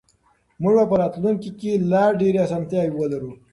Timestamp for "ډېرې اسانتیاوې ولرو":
2.19-3.31